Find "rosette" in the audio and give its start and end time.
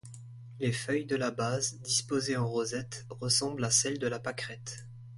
2.47-3.05